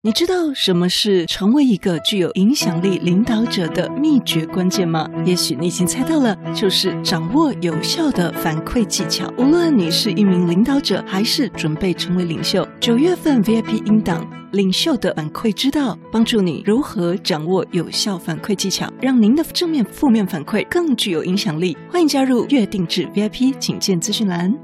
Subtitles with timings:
[0.00, 5.10] 你知道什么是成为一个具有影响力领导者的秘诀关键吗？
[5.26, 9.28] 也许你已经猜到了，就是掌握有效的反馈技巧。
[9.36, 21.76] 无论你是一名领导者，还是准备成为领袖，九月份 VIP 音档《领袖的反馈之道》，帮助你如何掌握有效反馈技巧，让您的正面、负面反馈更具有影响力。
[21.90, 24.56] 欢迎加入月定制 VIP，请见资讯栏。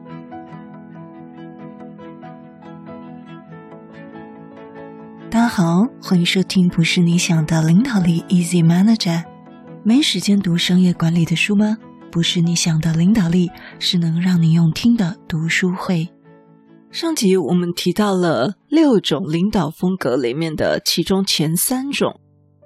[5.45, 9.25] 大家好，欢迎收听《不是你想的领导力》，Easy Manager。
[9.83, 11.77] 没时间读商业管理的书吗？
[12.11, 16.09] 不是你想的领导力，是能让你用听的读书会。
[16.91, 22.19] 上集我们提到了六种领导风格里面的其中前三种。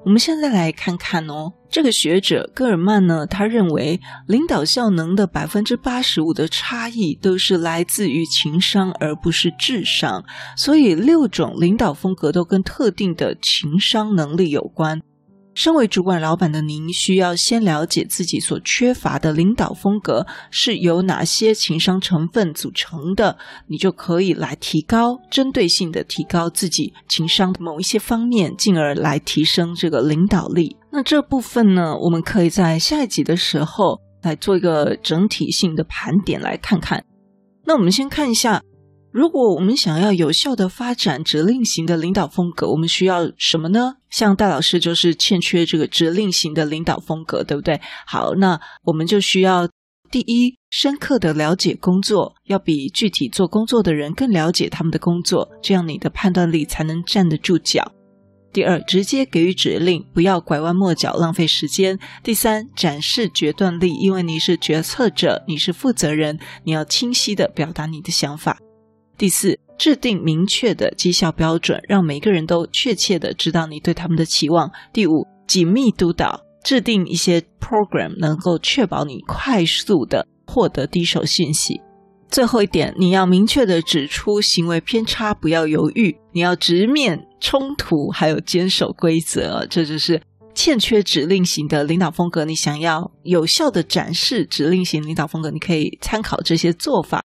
[0.04, 10.24] 我们现在来看看哦，这个学者戈尔曼呢，他认为领导效能的百分之八十五的差异都是来自于情商，而不是智商。
[10.56, 15.02] 所以六种领导风格都跟特定的情商能力有关。
[15.54, 30.77] 身为主管老板的您，需要先了解自己所缺乏的领导风格是由哪些情商成分组成的，你就可以来提高，针对性的提高自己情商的某一些方面，进而来提升这个领导力。
[30.90, 37.04] 那这部分呢，我们可以在下一集的时候来做一个整体性的盘点，来看看。
[37.64, 38.62] 那我们先看一下。
[39.10, 43.94] 如果我们想要有效的发展指令型的领导风格，我们需要什么呢？
[44.10, 47.80] 像戴老师就是欠缺这个指令型的领导风格，对不对？
[48.06, 49.66] 好，那我们就需要
[50.10, 57.90] 第一，深刻的了解工作，要比具体做工作的人更了解他们的工作，这样你的判断力才能站得住脚。
[58.50, 61.98] 第二，直接给予指令，不要拐弯抹角，浪费时间。
[62.22, 68.58] 第三，展示决断力，因为你是决策者，你是负责人，你要清晰的表达你的想法。
[69.18, 74.70] 第四，制定明确的绩效标准，让每个人都确切的知道你对他们的期望。
[74.92, 81.80] 第五，紧密督导，制定一些 program，能够确保你快速的获得第一手信息。
[82.30, 89.66] 最后一点，你要明确的指出行为偏差，不要犹豫，你要直面冲突，还有坚守规则。
[89.68, 90.20] 这就是
[90.54, 92.44] 欠缺指令型的领导风格。
[92.44, 97.22] 你想要有效的展示指令型领导风格，你可以参考这些做法。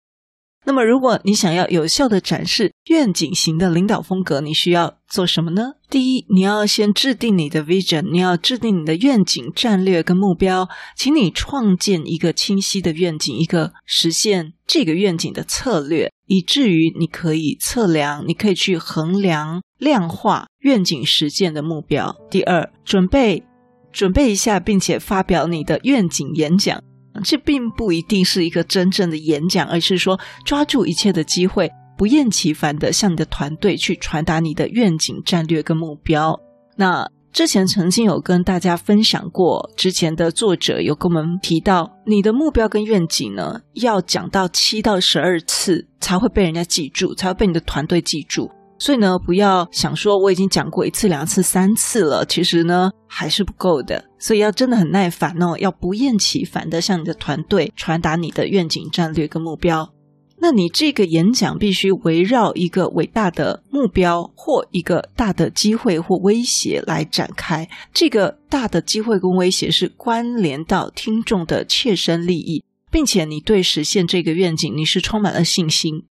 [0.65, 5.73] 那么，如果你想要有效的展示愿景型的领导风格，你需要做什么呢？
[5.89, 22.15] 第一，你要先制定你的 vision，你要制定你的愿景、战略跟目标，请你创建一个清晰的愿景，一个实现这个愿景的策略，以至于你可以测量，你可以去衡量、量化愿景实践的目标。
[22.29, 23.43] 第二，准备
[23.91, 26.83] 准备一下，并且发表你的愿景演讲。
[27.23, 36.39] 这并不一定是一个真正的演讲，而是说抓住一切的机会，不厌其烦地向你的团队去传达你的愿景、战略跟目标。
[36.75, 48.49] 那之前曾经有跟大家分享过，之前的作者有跟我们提到，你的目标跟愿景呢，要讲到七到十二次才会被人家记住，才会被你的团队记住。
[48.79, 54.03] 所以呢，不要想说我已经讲过一次、两次、三次了，其实呢还是不够的。
[54.17, 59.93] 所以要真的很耐烦哦，要不厌其烦的向你的团队传达你的愿景、战略跟目标。
[60.41, 67.67] 那你这个演讲必须围绕一个伟大的目标或一个大的机会或威胁来展开。
[67.93, 76.05] 这个大的机会跟威胁是关联到听众的切身利益，并且你对实现这个愿景你是充满了信心。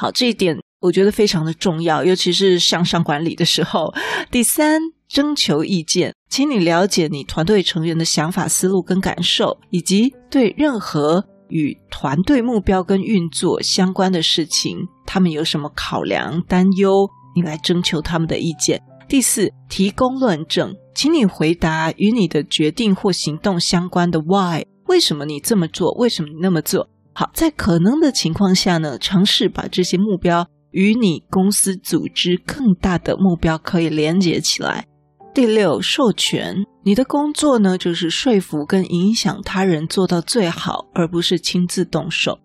[0.00, 0.58] 好，这一点。
[0.80, 3.92] 我觉得非常的重要，尤其是向上管理的时候。
[4.30, 17.06] 第三，征求意见，请你了解你团队成员的想法、思路跟感受，以及对任何与团队目标跟运作相关的事情，他们有什么考量、担忧，
[17.36, 18.80] 你来征求他们的意见。
[19.06, 25.92] 第四，提供论证，请你回答与你的决定或行动相关的 why，为什么你这么做？
[25.98, 26.88] 为什么你那么做？
[27.20, 30.48] 好，在可能的情况下呢，尝试把这些目标。
[30.70, 34.86] 与你公司组织更大的目标可以连接起来。
[35.34, 42.38] 第六，授权，你的工作呢，就是说服跟影响他人做到最好，而不是亲自动手。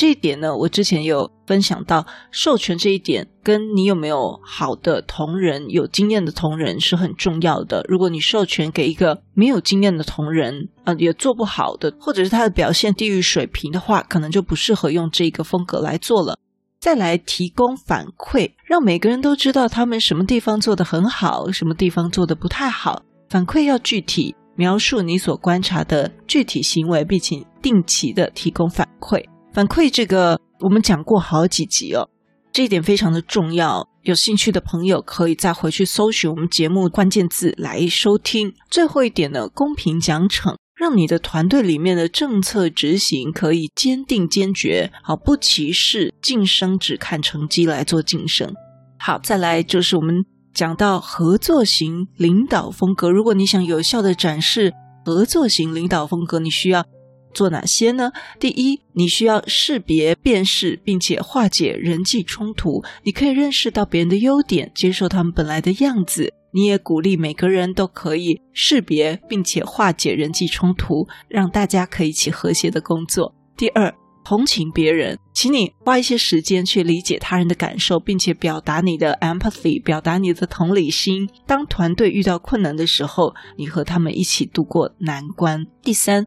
[0.00, 7.84] 这一点呢，我之前有分享到，授权这一点跟你有没有好的同仁、有经验的同仁是很重要的。
[7.86, 16.38] 如果你授权给一个没有经验的同仁，呃，也做不好的，或者是他的表现低于水平的话，可能就不适合用这个风格来做了。
[16.80, 23.02] 再来提供反馈，让每个人都知道他们什么地方做得很好，什么地方做得不太好。
[23.28, 29.22] 反馈要具体，描述你所观察的具体行为，并且定期的提供反馈。
[29.52, 32.08] 反馈这个我们讲过好几集哦，
[32.52, 33.88] 这一点非常的重要。
[34.02, 38.54] 有兴趣的朋友可以再回去搜寻我们节目关键字来收听。
[38.70, 48.54] 最后一点呢，公平奖惩，让你的团队里面的政策执行可以坚定坚决，好，不歧视，晋升只看成绩来做晋升。
[48.98, 50.24] 好，再来就是我们
[50.54, 54.72] 讲到合作型领导风格，如果你想有效地展示
[55.04, 56.84] 合作型领导风格，你需要。
[57.32, 58.10] 做哪些呢？
[58.38, 62.82] 第一，你需要识别、辨识，并且化解人际冲突。
[63.04, 66.32] 你可以认识到别人的优点，接受他们本来的样子。
[66.52, 73.32] 你也鼓励每个人都可以识别，并且化解人际冲突，让大家可以一起和谐的工作。
[73.56, 73.94] 第二，
[74.24, 81.28] 同情别人，请你花一些时间去理解他人的感受，并且表达你的 empathy，表达你的同理心。
[81.46, 85.64] 当团队遇到困难的时候，你和他们一起度过难关。
[85.84, 86.26] 第三。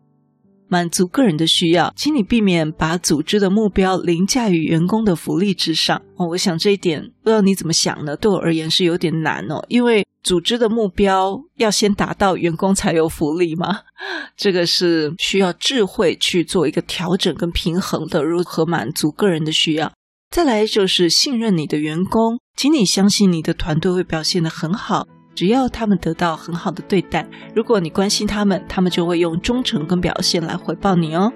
[0.73, 6.01] 满足个人的需要，请你避免把组织的目标凌驾于员工的福利之上。
[6.15, 8.17] 哦，我想这一点不知道你怎么想呢？
[8.17, 13.81] 对我而言是有点难哦，因为组织的目标要先达到，员工才有福利吗？
[14.35, 19.91] 这个是需要智慧去做一个调整跟平衡的，如何满足个人的需要。
[20.31, 25.05] 再来就是信任你的员工，请你相信你的团队会表现得很好。
[25.35, 31.31] 只要他们得到很好的对待，如果你关心他们，他们就会用忠诚跟表现来回报你哦。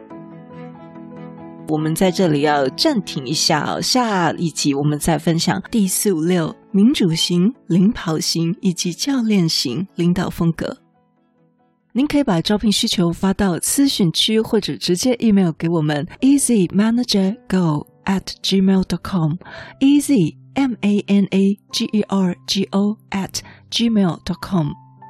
[1.70, 10.78] 我们在这里要暂停一下哦，下一集我们再分享第四五六民主型、领跑型以及教练型领导风格。
[11.92, 19.34] 您可以把招聘需求发到私讯区，或者直接 email 给我们 easymanagergo at gmail dot com
[19.82, 24.70] easy m a n a g e r g o at gmail dot com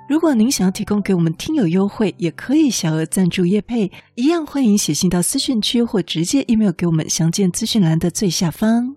[0.10, 8.97] 如果您想要提供给我们听友优惠，也可以小额赞助叶佩，一样欢迎写信到私讯区或直接 email 给我们，详见资讯栏的最下方。